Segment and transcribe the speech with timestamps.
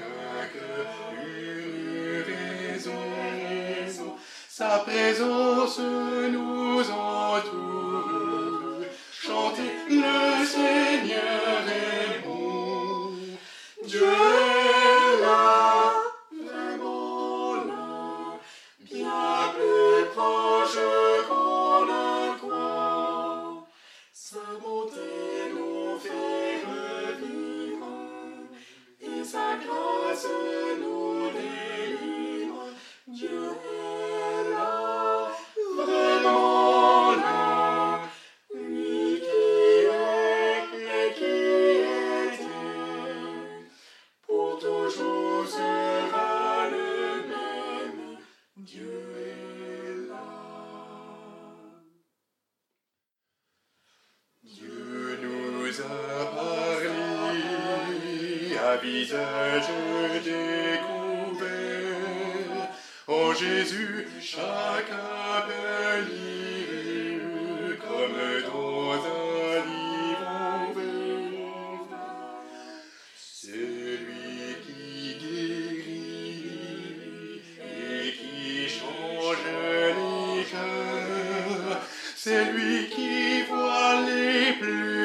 [0.00, 0.86] un cœur,
[1.24, 2.22] une
[2.70, 4.12] raison,
[4.48, 7.88] sa présence nous entoure.
[9.10, 9.72] Chantez
[13.98, 15.92] Dieu est là,
[16.30, 18.38] vraiment là,
[18.78, 20.78] bien plus proche
[21.28, 23.66] qu'on ne croit.
[24.12, 27.88] Sa bonté nous fait revivre
[29.00, 30.28] et sa grâce
[30.80, 30.97] nous
[55.78, 56.88] nous a parlé
[58.56, 59.70] à visage
[60.24, 61.48] découvert.
[63.06, 68.20] En Jésus, chacun peut lire comme
[68.52, 70.32] dans un livre
[70.70, 71.92] ouvert.
[73.16, 76.50] C'est lui qui guérit
[77.62, 81.78] et qui change les cœurs.
[82.16, 84.97] C'est lui qui voit les plus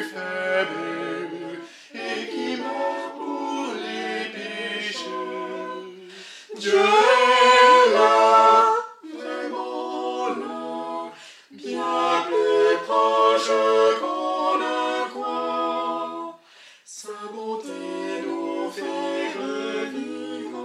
[6.64, 11.12] Dieu est là, vraiment là,
[11.50, 13.52] bien plus proche
[14.00, 16.38] qu'on ne croit.
[16.86, 20.64] Sa bonté nous fait revivre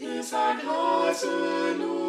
[0.00, 1.26] et sa grâce
[1.78, 1.99] nous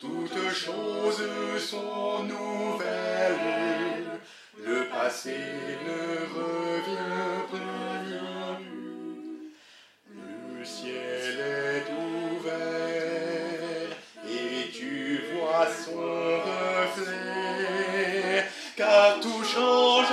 [0.00, 1.22] Toutes choses
[1.58, 4.04] sont nouvelles,
[4.64, 5.38] le passé
[5.86, 7.66] ne revient plus.
[10.10, 13.90] Le ciel est ouvert
[14.28, 14.94] et tu
[15.32, 16.40] vois son
[16.86, 18.44] reflet,
[18.76, 20.12] car tout change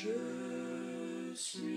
[0.00, 1.71] Je suis.